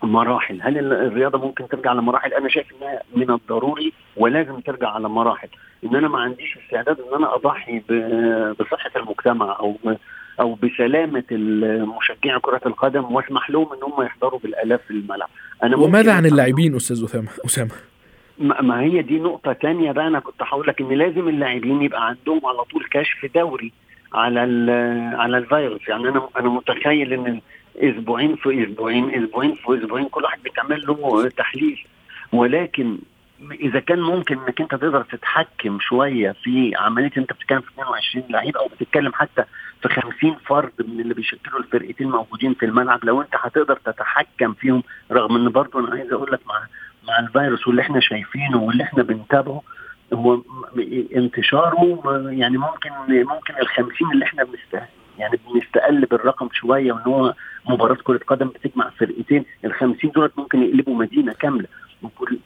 مراحل؟ 0.04 0.62
هل 0.62 0.94
الرياضة 0.94 1.38
ممكن 1.38 1.68
ترجع 1.68 1.90
على 1.90 2.02
مراحل؟ 2.02 2.34
أنا 2.34 2.50
شايف 2.50 2.68
إنها 2.82 3.02
من 3.16 3.32
الضروري 3.32 3.94
ولازم 4.18 4.60
ترجع 4.60 4.90
على 4.90 5.10
مراحل. 5.10 5.48
إن 5.84 5.96
أنا 5.96 6.08
ما 6.08 6.20
عنديش 6.20 6.58
استعداد 6.58 7.00
إن 7.00 7.16
أنا 7.16 7.36
أضحي 7.36 7.80
بصحة 8.60 8.92
المجتمع 8.96 9.60
أو 9.60 9.76
أو 10.42 10.56
بسلامة 10.64 11.24
مشجعي 11.98 12.40
كرة 12.42 12.62
القدم 12.66 13.04
واسمح 13.04 13.50
لهم 13.50 13.68
إن 13.74 13.84
هم 13.84 14.06
يحضروا 14.06 14.40
بالآلاف 14.40 14.82
في 14.88 14.92
الملعب. 14.92 15.30
أنا 15.64 15.78
وماذا 15.78 16.14
عن 16.14 16.26
اللاعبين 16.26 16.76
أستاذ 16.76 17.04
أسامة؟ 17.04 17.28
أسامة. 17.46 17.72
ما 18.40 18.82
هي 18.82 19.02
دي 19.02 19.20
نقطة 19.20 19.54
تانية 19.54 19.92
بقى 19.92 20.08
أنا 20.08 20.20
كنت 20.20 20.42
هقول 20.42 20.68
لك 20.68 20.82
إن 20.82 20.90
لازم 20.90 21.28
اللاعبين 21.28 21.82
يبقى 21.82 22.08
عندهم 22.08 22.46
على 22.46 22.64
طول 22.64 22.86
كشف 22.92 23.26
دوري 23.36 23.72
على 24.14 24.40
على 25.18 25.38
الفيروس. 25.38 25.88
يعني 25.88 26.10
أنا 26.10 26.28
أنا 26.38 26.50
متخيل 26.50 27.14
إن 27.14 27.42
أسبوعين 27.78 28.36
في 28.36 28.64
أسبوعين 28.64 29.24
أسبوعين 29.24 29.56
في 29.56 29.78
أسبوعين 29.84 30.06
كل 30.06 30.24
واحد 30.24 30.44
بيتعمل 30.44 30.86
له 30.88 31.30
تحليل. 31.30 31.86
ولكن 32.34 32.98
إذا 33.52 33.80
كان 33.80 34.00
ممكن 34.02 34.40
إنك 34.40 34.62
أنت 34.62 34.72
تقدر 34.72 35.04
تتحكم 35.04 35.80
شوية 35.80 36.32
في 36.44 36.76
عملية 36.76 37.12
أنت 37.18 37.34
بتتكلم 37.34 37.62
في 37.62 37.72
22 37.72 38.24
لعيب 38.30 38.58
أو 38.58 38.68
بتتكلم 38.68 39.14
حتى 39.14 39.44
في 39.82 39.90
50 39.90 40.36
فرد 40.46 40.72
من 40.80 41.00
اللي 41.00 41.14
بيشكلوا 41.14 41.60
الفرقتين 41.60 42.10
موجودين 42.10 42.54
في 42.54 42.66
الملعب 42.66 43.06
لو 43.06 43.22
أنت 43.22 43.36
هتقدر 43.36 43.76
تتحكم 43.86 44.54
فيهم 44.54 44.84
رغم 45.12 45.36
إن 45.36 45.50
برضه 45.50 45.80
أنا 45.80 45.96
عايز 45.96 46.14
أقول 46.14 46.32
لك 46.32 46.40
مع 46.48 46.68
مع 47.08 47.20
الفيروس 47.20 47.68
واللي 47.68 47.82
إحنا 47.82 48.00
شايفينه 48.00 48.58
واللي 48.64 48.84
إحنا 48.84 49.04
بنتابعه 49.04 49.62
هو 50.14 50.42
انتشاره 51.16 52.02
يعني 52.32 52.58
ممكن 52.58 52.90
ممكن 53.10 53.54
ال 53.62 53.68
50 53.68 54.12
اللي 54.14 54.26
إحنا 54.26 54.44
بنستهل 54.44 54.88
يعني 55.18 55.40
بنستقلب 55.54 56.14
الرقم 56.14 56.50
شوية 56.54 56.92
وإن 56.92 57.02
هو 57.04 57.34
مباراة 57.70 57.98
كرة 58.04 58.20
قدم 58.28 58.48
بتجمع 58.48 58.90
فرقتين 58.90 59.46
ال 59.66 59.74
50 59.74 60.12
دولت 60.12 60.32
ممكن 60.38 60.64
يقلبوا 60.64 60.96
مدينة 60.96 61.34
كاملة 61.34 61.68
وكل 62.04 62.38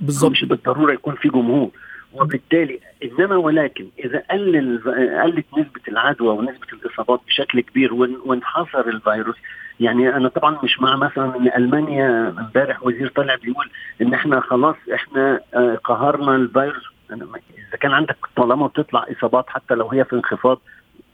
بالظبط 0.00 0.30
مش 0.30 0.44
بالضرورة 0.44 0.92
يكون 0.92 1.14
في 1.14 1.28
جمهور. 1.28 1.70
وبالتالي 2.12 2.80
إنما 3.04 3.36
ولكن 3.36 3.86
إذا 3.98 4.22
قلل 4.30 4.80
قلت 5.24 5.46
نسبة 5.58 5.80
العدوى 5.88 6.28
ونسبة 6.28 6.66
الإصابات 6.72 7.20
بشكل 7.26 7.60
كبير 7.60 7.94
وانحصر 7.94 8.80
الفيروس 8.80 9.36
يعني 9.80 10.16
أنا 10.16 10.28
طبعا 10.28 10.58
مش 10.64 10.80
مع 10.80 10.96
مثلا 10.96 11.36
إن 11.36 11.48
ألمانيا 11.56 12.28
امبارح 12.38 12.82
وزير 12.86 13.08
طلع 13.08 13.34
بيقول 13.34 13.70
إن 14.02 14.14
إحنا 14.14 14.40
خلاص 14.40 14.76
إحنا 14.94 15.40
قهرنا 15.84 16.36
الفيروس. 16.36 16.84
إذا 17.10 17.76
كان 17.80 17.92
عندك 17.92 18.16
طالما 18.36 18.66
بتطلع 18.66 19.06
إصابات 19.18 19.44
حتى 19.48 19.74
لو 19.74 19.88
هي 19.88 20.04
في 20.04 20.12
انخفاض 20.12 20.60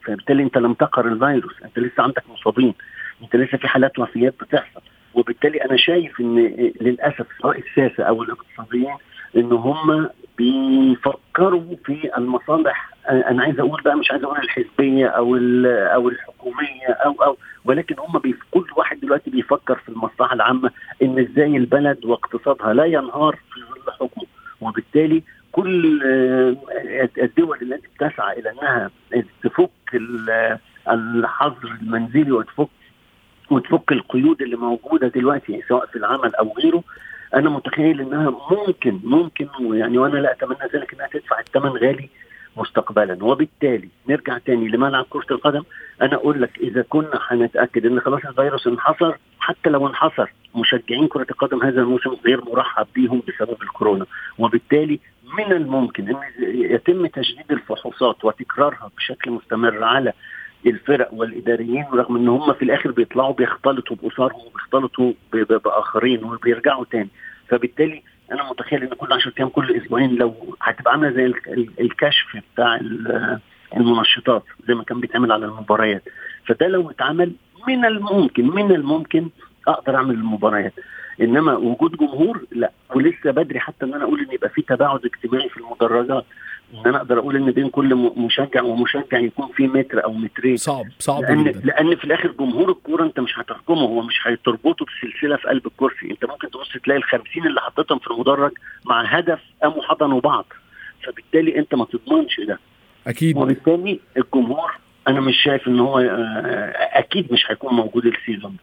فبالتالي 0.04 0.42
أنت 0.42 0.58
لم 0.58 0.74
تقهر 0.74 1.08
الفيروس 1.08 1.62
أنت 1.64 1.78
لسه 1.78 2.02
عندك 2.02 2.22
مصابين 2.30 2.74
أنت 3.22 3.36
لسه 3.36 3.58
في 3.58 3.68
حالات 3.68 3.98
وفيات 3.98 4.34
بتحصل. 4.40 4.80
وبالتالي 5.14 5.64
أنا 5.64 5.76
شايف 5.76 6.20
إن 6.20 6.38
للأسف 6.80 7.26
سواء 7.42 7.58
الساسة 7.58 8.04
أو 8.04 8.22
الاقتصاديين 8.22 8.94
إن 9.36 9.52
هم 9.52 10.08
بيفكروا 10.38 11.76
في 11.84 12.10
المصالح. 12.18 12.90
أنا 13.10 13.42
عايز 13.42 13.60
أقول 13.60 13.80
بقى 13.82 13.96
مش 13.96 14.10
عايز 14.10 14.24
أقول 14.24 14.38
الحزبية 14.38 15.06
أو 15.06 15.36
أو 15.66 16.08
الحكومية 16.08 16.88
أو 16.88 17.12
أو 17.12 17.36
ولكن 17.64 17.94
هم 17.98 18.20
كل 18.50 18.64
واحد 18.76 19.00
دلوقتي 19.00 19.30
بيفكر 19.30 19.74
في 19.76 19.88
المصلحة 19.88 20.34
العامة 20.34 20.70
إن 21.02 21.18
إزاي 21.18 21.56
البلد 21.56 22.04
واقتصادها 22.04 22.72
لا 22.74 22.84
ينهار 22.84 23.36
في 23.54 23.60
ظل 23.60 23.92
حكمه 23.92 24.24
وبالتالي 24.60 25.22
كل 25.52 26.02
الدول 27.22 27.58
التي 27.62 27.88
بتسعى 27.96 28.38
إلى 28.40 28.50
إنها 28.50 28.90
تفك 29.42 29.70
الحظر 30.90 31.78
المنزلي 31.82 32.32
وتفك 32.32 32.68
وتفك 33.52 33.92
القيود 33.92 34.42
اللي 34.42 34.56
موجودة 34.56 35.08
دلوقتي 35.08 35.62
سواء 35.68 35.86
في 35.86 35.96
العمل 35.96 36.34
أو 36.34 36.54
غيره 36.58 36.84
أنا 37.34 37.50
متخيل 37.50 38.00
إنها 38.00 38.30
ممكن 38.50 39.00
ممكن 39.04 39.48
يعني 39.60 39.98
وأنا 39.98 40.18
لا 40.18 40.32
أتمنى 40.32 40.58
ذلك 40.74 40.94
إنها 40.94 41.06
تدفع 41.06 41.40
الثمن 41.40 41.70
غالي 41.70 42.08
مستقبلا. 42.56 43.24
وبالتالي 43.24 43.88
نرجع 44.08 44.38
تاني 44.38 44.68
لملعب 44.68 45.06
كرة 45.10 45.26
القدم. 45.30 45.62
أنا 46.02 46.14
أقول 46.14 46.42
لك 46.42 46.58
إذا 46.60 46.82
كنا 46.88 47.20
هنتأكد 47.28 47.86
إن 47.86 48.00
خلاص 48.00 48.20
الفيروس 48.24 48.66
انحصر 48.66 49.14
حتى 49.40 49.70
لو 49.70 49.86
انحصر 49.86 50.32
مشجعين 50.54 51.08
كرة 51.08 51.26
القدم 51.30 51.62
هذا 51.62 51.80
الموسم 51.80 52.16
غير 52.26 52.44
مرحب 52.44 52.86
بيهم 52.94 53.22
بسبب 53.28 53.62
الكورونا. 53.62 54.06
وبالتالي 54.38 55.00
من 55.38 55.52
الممكن 55.52 56.08
إن 56.08 56.16
يتم 56.42 57.06
تجديد 57.06 57.50
الفحوصات 57.50 58.24
وتكرارها 58.24 58.90
بشكل 58.96 59.30
مستمر 59.30 59.84
على 59.84 60.12
الفرق 60.66 61.08
والإداريين 61.14 61.84
رغم 61.92 62.16
إن 62.16 62.28
هم 62.28 62.52
في 62.52 62.62
الآخر 62.62 62.90
بيطلعوا 62.90 63.32
بيختلطوا 63.34 63.96
بأسرهم 64.02 64.40
وبيختلطوا 64.46 65.12
بآخرين 65.32 66.24
وبيرجعوا 66.24 66.84
تاني. 66.90 67.08
فبالتالي 67.48 68.02
أنا 68.32 68.50
متخيل 68.50 68.82
إن 68.82 68.88
كل 68.88 69.12
10 69.12 69.32
أيام 69.38 69.48
كل 69.48 69.76
أسبوعين 69.76 70.14
لو 70.14 70.34
هتبقى 70.62 70.92
عاملة 70.92 71.10
زي 71.10 71.26
الكشف 71.80 72.36
بتاع 72.54 72.80
المنشطات 73.76 74.42
زي 74.68 74.74
ما 74.74 74.84
كان 74.84 75.00
بيتعمل 75.00 75.32
على 75.32 75.46
المباريات. 75.46 76.02
فده 76.46 76.66
لو 76.66 76.90
اتعمل 76.90 77.32
من 77.68 77.84
الممكن 77.84 78.46
من 78.46 78.72
الممكن 78.72 79.28
أقدر 79.68 79.96
أعمل 79.96 80.14
المباريات. 80.14 80.72
إنما 81.20 81.54
وجود 81.56 81.96
جمهور 81.96 82.42
لا 82.52 82.72
ولسه 82.94 83.30
بدري 83.30 83.60
حتى 83.60 83.84
إن 83.86 83.94
أنا 83.94 84.04
أقول 84.04 84.20
إن 84.20 84.32
يبقى 84.32 84.48
في 84.48 84.62
تباعد 84.62 85.00
اجتماعي 85.04 85.48
في 85.48 85.56
المدرجات. 85.56 86.24
إن 86.72 86.86
أنا 86.86 86.96
أقدر 86.96 87.18
أقول 87.18 87.36
إن 87.36 87.50
بين 87.50 87.68
كل 87.68 87.94
مشجع 88.16 88.62
ومشجع 88.62 89.18
يكون 89.18 89.48
في 89.56 89.66
متر 89.66 90.04
أو 90.04 90.12
مترين. 90.12 90.56
صعب 90.56 90.86
صعب 90.98 91.22
لأن 91.22 91.44
جدا. 91.44 91.60
لأن 91.64 91.96
في 91.96 92.04
الآخر 92.04 92.34
جمهور 92.40 92.70
الكورة 92.70 93.04
أنت 93.04 93.20
مش 93.20 93.32
هتحكمه 93.38 93.82
هو 93.82 94.02
مش 94.02 94.14
هتربطه 94.22 94.86
بسلسلة 94.86 95.36
في 95.36 95.48
قلب 95.48 95.66
الكرسي. 95.66 96.10
أنت 96.10 96.24
ممكن 96.24 96.50
تبص 96.50 96.72
تلاقي 96.84 96.98
ال 96.98 97.04
50 97.04 97.46
اللي 97.46 97.60
حطيتهم 97.60 97.98
في 97.98 98.06
المدرج 98.10 98.52
مع 98.84 99.18
هدف 99.18 99.40
قاموا 99.62 99.82
حضنوا 99.82 100.20
بعض. 100.20 100.46
فبالتالي 101.06 101.58
أنت 101.58 101.74
ما 101.74 101.84
تضمنش 101.84 102.40
ده. 102.48 102.58
أكيد. 103.06 103.36
وبالتالي 103.36 104.00
الجمهور 104.16 104.70
أنا 105.08 105.20
مش 105.20 105.36
شايف 105.44 105.68
إن 105.68 105.80
هو 105.80 105.98
أكيد 106.92 107.32
مش 107.32 107.44
هيكون 107.50 107.74
موجود 107.74 108.06
السيزون 108.06 108.56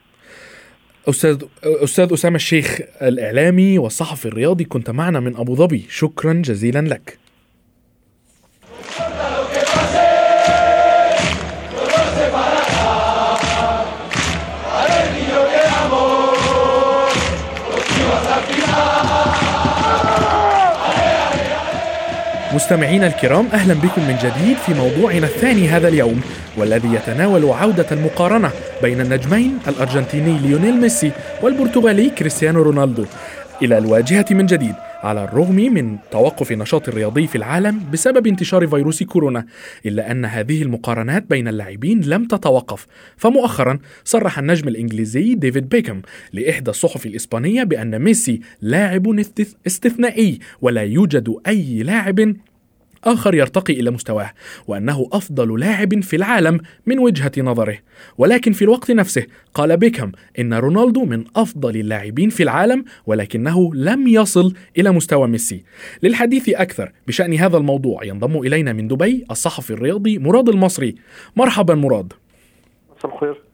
أستاذ 1.10 1.44
أستاذ 1.64 2.14
أسامة 2.14 2.36
الشيخ 2.36 2.80
الإعلامي 3.02 3.78
والصحفي 3.78 4.26
الرياضي 4.26 4.64
كنت 4.64 4.90
معنا 4.90 5.20
من 5.20 5.36
أبو 5.36 5.56
ظبي. 5.56 5.86
شكرا 5.90 6.34
جزيلا 6.34 6.80
لك. 6.80 7.20
مستمعينا 22.54 23.08
الكرام 23.08 23.48
أهلا 23.54 23.74
بكم 23.74 24.02
من 24.02 24.16
جديد 24.24 24.58
في 24.58 24.74
موضوعنا 24.74 25.28
الثاني 25.28 25.68
هذا 25.68 25.88
اليوم 25.88 26.22
والذي 26.58 26.94
يتناول 26.94 27.46
عودة 27.46 27.86
المقارنة 27.92 28.52
بين 28.82 29.02
النجمين 29.02 29.60
الأرجنتيني 29.68 30.38
ليونيل 30.38 30.82
ميسي 30.82 31.12
والبرتغالي 31.42 32.10
كريستيانو 32.10 32.62
رونالدو. 32.62 33.06
إلى 33.62 33.78
الواجهة 33.78 34.26
من 34.32 34.46
جديد. 34.46 34.76
على 35.04 35.24
الرغم 35.24 35.56
من 35.56 35.98
توقف 36.12 36.52
النشاط 36.52 36.88
الرياضي 36.88 37.28
في 37.28 37.38
العالم 37.38 37.82
بسبب 37.94 38.28
انتشار 38.28 38.68
فيروس 38.68 39.04
كورونا 39.04 39.46
إلا 39.86 40.12
أن 40.12 40.26
هذه 40.26 40.62
المقارنات 40.62 41.24
بين 41.30 41.48
اللاعبين 41.48 42.02
لم 42.02 42.26
تتوقف. 42.26 42.88
فمؤخرا 43.18 43.80
صرح 44.04 44.40
النجم 44.40 44.68
الإنجليزي 44.68 45.36
ديفيد 45.36 45.70
بيكم 45.70 46.02
لإحدى 46.34 46.72
الصحف 46.72 47.06
الإسبانية 47.06 47.64
بأن 47.64 48.00
ميسي 48.00 48.42
لاعب 48.62 49.24
استثنائي 49.68 50.40
ولا 50.62 50.82
يوجد 50.82 51.36
أي 51.48 51.84
لاعب 51.84 52.34
آخر 53.04 53.36
يرتقي 53.36 53.74
إلى 53.74 53.92
مستواه 53.92 54.32
وأنه 54.68 55.10
أفضل 55.12 55.60
لاعب 55.60 56.04
في 56.04 56.16
العالم 56.16 56.60
من 56.86 57.00
وجهة 57.00 57.32
نظره. 57.38 57.78
ولكن 58.18 58.52
في 58.52 58.62
الوقت 58.62 58.92
نفسه 58.92 59.26
قال 59.54 59.78
بيكهام 59.78 60.12
إن 60.40 60.54
رونالدو 60.54 61.06
من 61.06 61.24
أفضل 61.36 61.78
اللاعبين 61.78 62.30
في 62.30 62.44
العالم 62.44 62.86
ولكنه 63.06 63.76
لم 63.76 64.08
يصل 64.08 64.54
إلى 64.78 64.92
مستوى 64.92 65.28
ميسي. 65.28 65.64
للحديث 66.04 66.50
أكثر 66.50 66.92
بشأن 67.08 67.34
هذا 67.34 67.58
الموضوع 67.58 68.04
ينضم 68.04 68.38
إلينا 68.38 68.74
من 68.74 68.88
دبي 68.88 69.26
الصحفي 69.32 69.72
الرياضي 69.72 70.18
مراد 70.18 70.50
المصري. 70.50 70.96
مرحبا 71.36 71.76
مراد. 71.76 72.14
مساء 72.98 73.14
الخير. 73.14 73.50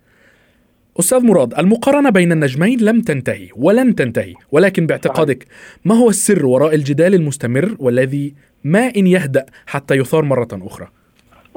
أستاذ 1.00 1.20
مراد 1.20 1.54
المقارنة 1.60 2.10
بين 2.10 2.32
النجمين 2.32 2.80
لم 2.80 3.02
تنتهي 3.02 3.50
ولن 3.56 3.96
تنتهي 3.96 4.34
ولكن 4.52 4.88
باعتقادك 4.88 5.46
ما 5.86 5.96
هو 5.96 6.10
السر 6.10 6.46
وراء 6.46 6.76
الجدال 6.76 7.14
المستمر 7.14 7.76
والذي 7.80 8.34
ما 8.66 8.92
إن 8.98 9.08
يهدأ 9.08 9.46
حتى 9.68 9.96
يثار 9.96 10.24
مرة 10.24 10.48
أخرى. 10.54 10.88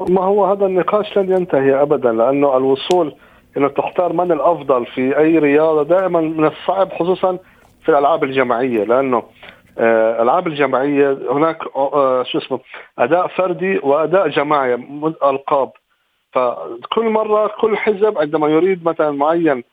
ما 0.09 0.21
هو 0.21 0.45
هذا 0.45 0.65
النقاش 0.65 1.17
لن 1.17 1.31
ينتهي 1.31 1.81
أبدا 1.81 2.11
لأنه 2.11 2.57
الوصول 2.57 3.15
انه 3.57 3.67
تختار 3.67 4.13
من 4.13 4.31
الأفضل 4.31 4.85
في 4.85 5.17
أي 5.17 5.37
رياضة 5.37 5.83
دائما 5.83 6.21
من 6.21 6.45
الصعب 6.45 6.93
خصوصا 6.93 7.37
في 7.85 7.89
الألعاب 7.89 8.23
الجماعية 8.23 8.83
لأنه 8.83 9.23
آه، 9.77 10.15
الألعاب 10.15 10.47
الجماعية 10.47 11.17
هناك 11.31 11.57
آه، 11.75 12.23
شو 12.23 12.37
اسمه 12.37 12.59
أداء 12.99 13.27
فردي 13.27 13.79
وأداء 13.83 14.27
جماعي 14.27 14.73
ألقاب. 15.23 15.71
فكل 16.33 17.09
مرة 17.09 17.51
كل 17.61 17.77
حزب 17.77 18.17
عندما 18.17 18.47
يريد 18.47 18.85
مثلا 18.85 19.11
معين 19.11 19.63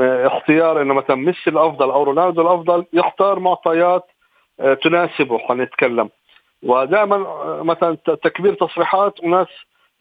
اختيار 0.00 0.82
إنه 0.82 0.94
مثلا 0.94 1.16
ميسي 1.16 1.50
الأفضل 1.50 1.90
أو 1.90 2.02
رونالدو 2.02 2.42
الأفضل 2.42 2.84
يختار 2.92 3.38
معطيات 3.38 4.04
آه، 4.60 4.74
تناسبه 4.74 5.38
خلينا 5.48 5.64
نتكلم. 5.64 6.08
ودائما 6.62 7.16
آه، 7.16 7.62
مثلا 7.62 7.96
تكبير 8.04 8.54
تصريحات 8.54 9.24
وناس 9.24 9.46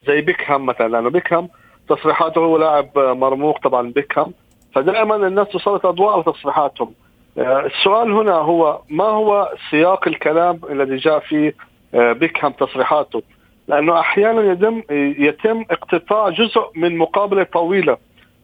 زي 0.08 0.22
بيكهام 0.22 0.66
مثلا 0.66 0.88
لأنه 0.88 1.10
بيكهام 1.10 1.50
تصريحاته 1.90 2.40
هو 2.40 2.58
لاعب 2.58 2.90
مرموق 2.96 3.60
طبعا 3.60 3.92
بيكهام. 3.92 4.34
فدائما 4.76 5.16
الناس 5.16 5.48
تسلط 5.48 5.86
أضواء 5.86 6.14
على 6.14 6.24
تصريحاتهم 6.24 6.94
آه، 7.38 7.66
السؤال 7.66 8.12
هنا 8.12 8.34
هو 8.34 8.82
ما 8.90 9.04
هو 9.04 9.54
سياق 9.70 10.08
الكلام 10.08 10.60
الذي 10.70 10.96
جاء 10.96 11.20
فيه 11.20 11.56
بيكهام 11.94 12.52
تصريحاته؟ 12.52 13.22
لأنه 13.68 14.00
أحيانا 14.00 14.52
يتم 14.52 14.84
يتم 15.24 15.66
اقتطاع 15.72 16.30
جزء 16.30 16.62
من 16.76 16.98
مقابلة 16.98 17.44
طويلة. 17.44 17.98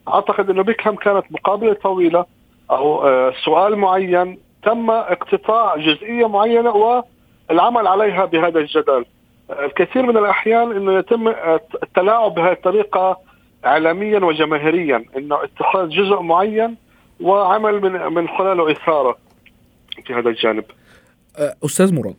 أعتقد 0.08 0.50
إنه 0.50 0.64
بيكهام 0.64 0.96
كانت 0.96 1.26
مقابلة 1.32 1.74
طويلة 1.74 2.26
أو 2.72 3.08
آه، 3.08 3.34
سؤال 3.46 3.76
معين 3.76 4.38
تم 4.64 4.92
اقتطاع 4.92 5.76
جزئية 5.76 6.28
معينة 6.28 6.70
والعمل 7.50 7.88
عليها 7.88 8.26
بهذا 8.26 8.60
الجدل. 8.60 9.06
الكثير 9.50 10.06
من 10.06 10.18
الأحيان 10.18 10.72
إنه 10.72 11.00
يتم 11.00 11.28
التلاعب 11.84 12.36
بهذه 12.36 12.52
الطريقة 12.52 13.20
اعلاميا 13.66 14.20
وجماهيريا 14.20 15.06
إنه 15.18 15.44
اتخاذ 15.44 15.90
جزء 15.90 16.22
معين 16.22 16.76
وعمل 17.22 17.82
من 17.82 18.14
من 18.14 18.28
خلاله 18.28 18.72
إثارة 18.72 19.18
في 20.06 20.14
هذا 20.14 20.30
الجانب. 20.30 20.64
أستاذ 21.66 21.94
مراد 21.94 22.16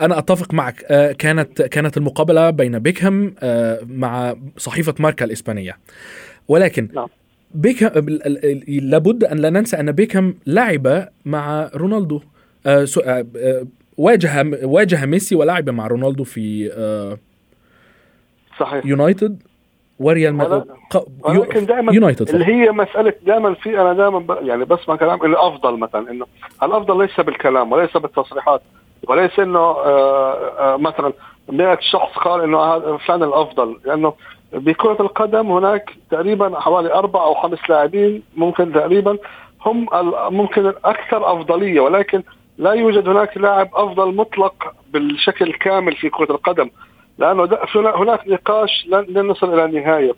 أنا 0.00 0.18
أتفق 0.18 0.54
معك. 0.54 0.84
آه، 0.84 1.12
كانت 1.12 1.62
كانت 1.62 1.96
المقابلة 1.96 2.50
بين 2.50 2.78
بيكهام 2.78 3.34
آه، 3.40 3.80
مع 3.86 4.34
صحيفة 4.56 4.94
ماركا 4.98 5.24
الإسبانية. 5.24 5.78
ولكن 6.48 6.88
نعم. 6.94 7.08
بيكهام 7.50 8.06
لابد 8.66 9.24
أن 9.24 9.36
لا 9.36 9.50
ننسى 9.50 9.80
أن 9.80 9.92
بيكهام 9.92 10.34
لعب 10.46 11.08
مع 11.24 11.70
رونالدو. 11.74 12.20
واجه 13.98 14.44
واجه 14.62 15.06
ميسي 15.06 15.34
ولعب 15.34 15.70
مع 15.70 15.86
رونالدو 15.86 16.24
في 16.24 16.70
صحيح. 18.58 18.86
يونايتد 18.86 19.42
وريال 20.00 20.34
مدريد. 20.34 20.64
ولكن 21.24 21.66
دائما 21.66 21.92
يونايتد 21.92 22.28
اللي 22.28 22.44
هي 22.44 22.70
مسألة 22.70 23.12
دائما 23.22 23.54
في 23.54 23.80
أنا 23.80 23.92
دائما 23.92 24.38
يعني 24.40 24.64
بسمع 24.64 24.96
كلام 24.96 25.24
الافضل 25.24 25.78
مثلا 25.78 26.10
إنه 26.10 26.26
الأفضل 26.62 26.98
ليس 26.98 27.20
بالكلام 27.20 27.72
وليس 27.72 27.96
بالتصريحات 27.96 28.62
وليس 29.08 29.38
إنه 29.38 29.58
آه، 29.58 30.74
آه، 30.74 30.76
مثلا 30.76 31.12
100 31.48 31.78
شخص 31.80 32.18
قال 32.18 32.40
إنه 32.40 32.58
هذا 32.60 32.96
فلان 32.96 33.22
الأفضل 33.22 33.80
لأنه 33.84 34.12
بكرة 34.52 34.96
القدم 35.00 35.50
هناك 35.50 35.90
تقريبا 36.10 36.60
حوالي 36.60 36.92
أربع 36.92 37.24
أو 37.24 37.34
خمس 37.34 37.58
لاعبين 37.68 38.22
ممكن 38.36 38.72
تقريبا 38.72 39.18
هم 39.66 39.86
ممكن 40.34 40.66
الأكثر 40.66 41.32
أفضلية 41.32 41.80
ولكن 41.80 42.22
لا 42.58 42.72
يوجد 42.72 43.08
هناك 43.08 43.36
لاعب 43.36 43.68
أفضل 43.74 44.14
مطلق 44.14 44.74
بالشكل 44.92 45.52
كامل 45.52 45.96
في 45.96 46.10
كرة 46.10 46.32
القدم 46.32 46.70
لأنه 47.18 47.48
هناك 47.76 48.28
نقاش 48.28 48.86
لن 48.88 49.26
نصل 49.26 49.60
إلى 49.60 49.80
نهاية. 49.80 50.14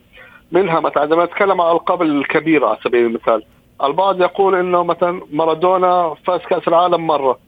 منها 0.53 0.81
مثلا 0.81 1.03
عندما 1.03 1.25
نتكلم 1.25 1.61
عن 1.61 1.66
الألقاب 1.70 2.03
الكبيرة 2.03 2.66
على 2.66 2.79
سبيل 2.85 3.07
المثال 3.07 3.42
البعض 3.83 4.20
يقول 4.20 4.55
إنه 4.55 4.85
مثلا 4.85 5.20
مارادونا 5.33 6.14
فاز 6.27 6.40
كأس 6.40 6.68
العالم 6.68 7.07
مرة. 7.07 7.38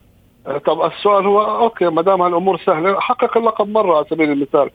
طب 0.66 0.82
السؤال 0.82 1.26
هو 1.26 1.42
okay 1.42 1.84
ما 1.84 2.02
دام 2.02 2.22
الأمور 2.22 2.58
سهلة 2.58 3.00
حقق 3.00 3.38
اللقب 3.38 3.68
مرة 3.68 3.96
على 3.96 4.06
سبيل 4.10 4.32
المثال. 4.32 4.70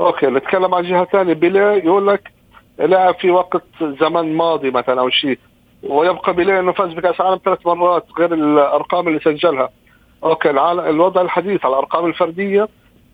okay 0.00 0.26
نتكلم 0.26 0.74
عن 0.74 0.82
جهة 0.82 1.04
ثانية 1.04 1.32
بيليه 1.32 1.72
يقول 1.72 2.06
لك 2.06 2.32
لعب 2.78 3.14
في 3.14 3.30
وقت 3.30 3.62
زمن 3.80 4.36
ماضي 4.36 4.70
مثلا 4.70 5.00
أو 5.00 5.10
شيء. 5.10 5.38
ويبقى 5.82 6.34
بيليه 6.34 6.60
إنه 6.60 6.72
فاز 6.72 6.92
بكأس 6.92 7.20
العالم 7.20 7.40
ثلاث 7.44 7.66
مرات 7.66 8.06
غير 8.18 8.34
الأرقام 8.34 9.08
اللي 9.08 9.20
سجلها. 9.20 9.68
okay 10.24 10.50
الوضع 10.50 11.20
الحديث 11.20 11.64
على 11.64 11.72
الأرقام 11.72 12.06
الفردية 12.06 12.68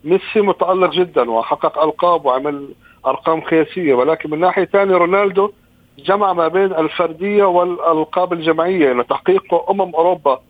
ميسي 0.04 0.40
متألق 0.40 0.90
جدا 0.90 1.30
وحقق 1.30 1.82
ألقاب 1.82 2.26
وعمل 2.26 2.68
أرقام 3.06 3.40
قياسية. 3.40 3.94
ولكن 3.94 4.30
من 4.30 4.40
ناحية 4.40 4.64
ثانية 4.64 4.96
رونالدو 4.96 5.50
جمع 5.98 6.32
ما 6.32 6.48
بين 6.48 6.72
الفردية 6.74 7.44
والألقاب 7.44 8.32
الجماعية. 8.32 8.86
يعني 8.86 9.02
تحقيق 9.02 9.70
أمم 9.70 9.94
أوروبا 9.94 10.40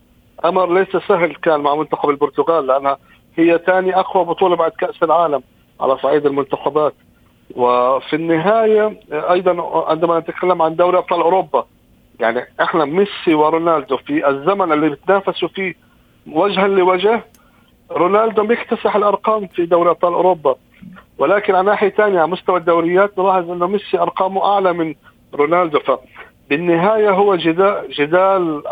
أمر 0.45 0.73
ليس 0.73 0.97
سهل 1.07 1.35
كان 1.35 1.59
مع 1.59 1.75
منتخب 1.75 2.09
البرتغال 2.09 2.67
لأنها 2.67 2.97
هي 3.35 3.59
ثاني 3.65 3.99
أقوى 3.99 4.25
بطولة 4.25 4.55
بعد 4.55 4.71
كأس 4.71 5.03
العالم 5.03 5.43
على 5.81 5.97
صعيد 5.97 6.25
المنتخبات. 6.25 6.93
وفي 7.55 8.15
النهاية 8.15 8.99
أيضا 9.11 9.83
عندما 9.89 10.19
نتكلم 10.19 10.61
عن 10.61 10.75
دوري 10.75 10.97
أبطال 10.97 11.21
أوروبا 11.21 11.65
يعني 12.19 12.45
إحنا 12.61 12.85
ميسي 12.85 13.33
ورونالدو 13.33 13.97
في 13.97 14.29
الزمن 14.29 14.71
اللي 14.71 14.89
بتنافسوا 14.89 15.47
فيه 15.47 15.75
وجها 16.31 16.67
لوجه 16.67 17.23
رونالدو 17.91 18.43
بيكتسح 18.47 18.95
الأرقام 18.95 19.47
في 19.47 19.65
دوري 19.65 19.89
أبطال 19.89 20.13
أوروبا. 20.13 20.55
ولكن 21.17 21.55
على 21.55 21.65
ناحية 21.65 21.89
ثانية 21.89 22.19
على 22.19 22.27
مستوى 22.31 22.59
الدوريات 22.59 23.19
نلاحظ 23.19 23.51
إنه 23.51 23.67
ميسي 23.67 23.99
أرقامه 23.99 24.45
أعلى 24.53 24.73
من 24.73 24.95
رونالدو. 25.33 25.79
فبالنهاية 25.79 27.09
هو 27.09 27.35
جدال 27.35 27.91
جدال 27.91 28.63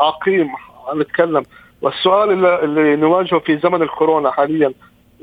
عقيم 0.00 0.48
نتكلم 0.96 1.42
والسؤال 1.82 2.44
اللي 2.46 2.96
نواجهه 2.96 3.38
في 3.38 3.56
زمن 3.58 3.82
الكورونا 3.82 4.30
حاليا 4.30 4.72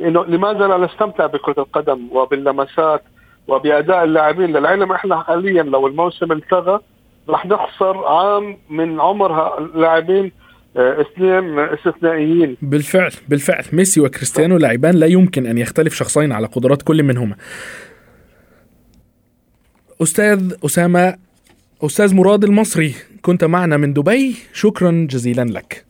إنه 0.01 0.25
لماذا 0.25 0.67
لا 0.67 0.77
نستمتع 0.77 1.25
بكرة 1.25 1.55
القدم 1.61 2.09
وباللمسات 2.11 3.03
وبأداء 3.47 4.03
اللاعبين؟ 4.03 4.57
للعلم 4.57 4.91
إحنا 4.91 5.23
حاليا 5.23 5.63
لو 5.63 5.87
الموسم 5.87 6.31
التغى 6.31 6.79
راح 7.29 7.45
نخسر 7.45 8.05
عام 8.05 8.57
من 8.69 9.01
عمر 9.01 9.57
اللاعبين 9.57 10.31
آه، 10.77 11.01
اثنين 11.01 11.59
استثنائيين. 11.59 12.57
بالفعل 12.61 13.11
بالفعل. 13.27 13.63
ميسي 13.73 14.01
وكريستيانو 14.01 14.57
لاعبان 14.57 14.95
لا 14.95 15.07
يمكن 15.07 15.45
أن 15.45 15.57
يختلف 15.57 15.93
شخصين 15.93 16.31
على 16.31 16.47
قدرات 16.47 16.81
كل 16.81 17.03
منهما. 17.03 17.35
أستاذ 20.01 20.53
أسامة 20.65 21.15
أستاذ 21.83 22.15
مراد 22.15 22.43
المصري 22.43 22.95
كنت 23.21 23.43
معنا 23.43 23.77
من 23.77 23.93
دبي. 23.93 24.35
شكرا 24.53 25.07
جزيلا 25.09 25.41
لك. 25.41 25.85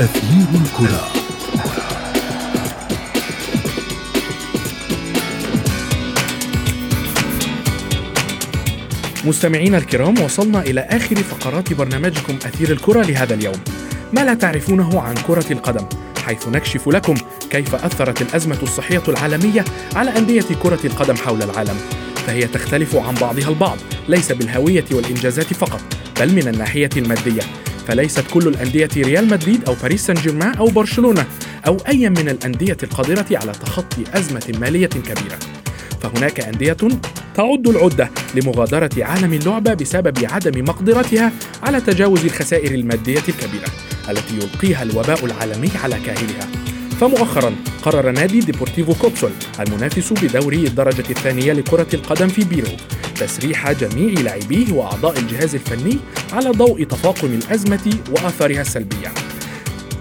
أثير 0.00 0.60
الكرة. 0.60 1.19
مستمعينا 9.24 9.78
الكرام 9.78 10.20
وصلنا 10.20 10.60
إلى 10.62 10.80
آخر 10.80 11.16
فقرات 11.16 11.72
برنامجكم 11.72 12.36
أثير 12.46 12.72
الكرة 12.72 13.02
لهذا 13.02 13.34
اليوم. 13.34 13.54
ما 14.12 14.20
لا 14.20 14.34
تعرفونه 14.34 15.00
عن 15.00 15.14
كرة 15.14 15.52
القدم 15.52 15.86
حيث 16.26 16.48
نكشف 16.48 16.88
لكم 16.88 17.14
كيف 17.50 17.74
أثرت 17.74 18.22
الأزمة 18.22 18.58
الصحية 18.62 19.02
العالمية 19.08 19.64
على 19.94 20.18
أندية 20.18 20.44
كرة 20.62 20.78
القدم 20.84 21.16
حول 21.16 21.42
العالم. 21.42 21.76
فهي 22.26 22.46
تختلف 22.46 22.96
عن 22.96 23.14
بعضها 23.14 23.48
البعض 23.48 23.78
ليس 24.08 24.32
بالهوية 24.32 24.84
والإنجازات 24.92 25.54
فقط 25.54 25.80
بل 26.20 26.34
من 26.34 26.48
الناحية 26.48 26.90
المادية. 26.96 27.42
فليست 27.88 28.24
كل 28.30 28.48
الأندية 28.48 28.88
ريال 28.96 29.28
مدريد 29.28 29.64
أو 29.64 29.74
باريس 29.82 30.06
سان 30.06 30.16
جيرمان 30.16 30.54
أو 30.54 30.66
برشلونة 30.66 31.26
أو 31.66 31.76
أي 31.88 32.10
من 32.10 32.28
الأندية 32.28 32.76
القادرة 32.82 33.26
على 33.38 33.52
تخطي 33.52 34.04
أزمة 34.14 34.52
مالية 34.60 34.86
كبيرة. 34.86 35.38
فهناك 36.02 36.40
أندية 36.40 36.76
تعد 37.34 37.68
العدة 37.68 38.10
لمغادرة 38.34 38.90
عالم 38.98 39.32
اللعبة 39.32 39.74
بسبب 39.74 40.18
عدم 40.24 40.64
مقدرتها 40.64 41.32
على 41.62 41.80
تجاوز 41.80 42.24
الخسائر 42.24 42.74
المادية 42.74 43.22
الكبيرة 43.28 43.68
التي 44.10 44.34
يلقيها 44.34 44.82
الوباء 44.82 45.24
العالمي 45.24 45.70
على 45.84 45.96
كاهلها. 46.06 46.48
فمؤخرا 47.00 47.54
قرر 47.82 48.10
نادي 48.10 48.40
ديبورتيفو 48.40 48.94
كوبسول 48.94 49.30
المنافس 49.60 50.12
بدوري 50.12 50.66
الدرجة 50.66 51.10
الثانية 51.10 51.52
لكرة 51.52 51.86
القدم 51.94 52.28
في 52.28 52.44
بيرو 52.44 52.72
تسريح 53.16 53.72
جميع 53.72 54.20
لاعبيه 54.20 54.72
وأعضاء 54.72 55.18
الجهاز 55.18 55.54
الفني 55.54 55.98
على 56.32 56.50
ضوء 56.50 56.84
تفاقم 56.84 57.28
الأزمة 57.28 57.94
وآثارها 58.10 58.60
السلبية. 58.60 59.29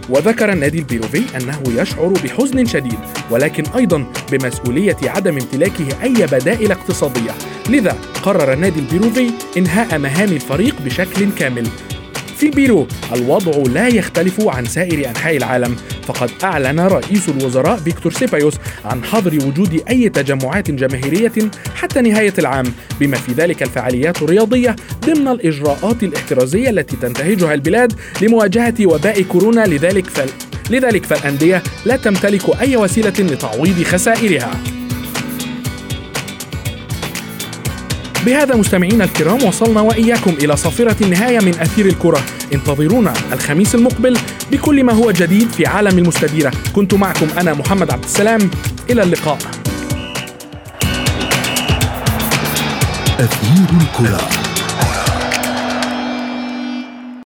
وذكر 0.09 0.51
النادي 0.51 0.79
البيروفي 0.79 1.23
أنه 1.37 1.81
يشعر 1.81 2.07
بحزن 2.07 2.65
شديد 2.65 2.99
ولكن 3.31 3.63
أيضا 3.75 4.05
بمسؤولية 4.31 4.97
عدم 5.03 5.33
امتلاكه 5.33 6.03
أي 6.03 6.13
بدائل 6.13 6.71
اقتصادية. 6.71 7.31
لذا 7.69 7.95
قرر 8.23 8.53
النادي 8.53 8.79
البيروفي 8.79 9.31
إنهاء 9.57 9.99
مهام 9.99 10.29
الفريق 10.29 10.81
بشكل 10.81 11.31
كامل. 11.31 11.67
في 12.39 12.49
بيرو. 12.49 12.87
الوضع 13.15 13.71
لا 13.71 13.87
يختلف 13.87 14.47
عن 14.47 14.65
سائر 14.65 15.09
أنحاء 15.09 15.37
العالم. 15.37 15.75
فقد 16.07 16.31
أعلن 16.43 16.79
رئيس 16.79 17.29
الوزراء 17.29 17.77
فيكتور 17.77 18.11
سيبايوس 18.11 18.53
عن 18.85 19.03
حظر 19.03 19.35
وجود 19.35 19.83
أي 19.89 20.09
تجمعات 20.09 20.71
جماهيرية 20.71 21.31
حتى 21.75 22.01
نهاية 22.01 22.33
العام 22.39 22.65
بما 22.99 23.17
في 23.17 23.31
ذلك 23.31 23.63
الفعاليات 23.63 24.21
الرياضية 24.21 24.75
ضمن 25.05 25.27
الإجراءات 25.27 26.03
الاحترازية 26.03 26.69
التي 26.69 26.95
تنتهجها 26.95 27.53
البلاد 27.53 27.93
لمواجهة 28.21 28.75
وباء 28.83 29.21
كورونا. 29.21 29.65
لذلك 29.65 30.09
فال... 30.09 30.29
لذلك 30.69 31.05
فالأندية 31.05 31.63
لا 31.85 31.95
تمتلك 31.95 32.61
أي 32.61 32.77
وسيلة 32.77 33.13
لتعويض 33.19 33.83
خسائرها. 33.83 34.78
بهذا 38.25 38.55
مستمعينا 38.55 39.03
الكرام 39.03 39.43
وصلنا 39.43 39.81
وإياكم 39.81 40.31
إلى 40.31 40.57
صافرة 40.57 40.95
النهاية 41.01 41.39
من 41.39 41.59
أثير 41.59 41.85
الكرة. 41.85 42.21
انتظرونا 42.53 43.13
الخميس 43.33 43.75
المقبل 43.75 44.17
بكل 44.51 44.83
ما 44.83 44.93
هو 44.93 45.11
جديد 45.11 45.51
في 45.51 45.65
عالم 45.65 45.97
المستديرة. 45.97 46.51
كنت 46.75 46.93
معكم 46.93 47.27
أنا 47.37 47.53
محمد 47.53 47.91
عبد 47.91 48.03
السلام. 48.03 48.51
إلى 48.89 49.03
اللقاء. 49.03 49.37
أثير 53.19 53.67
الكرة. 53.81 54.48